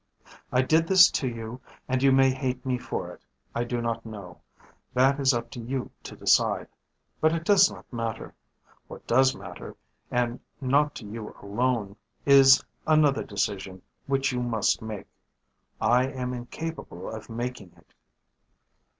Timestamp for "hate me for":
2.33-3.11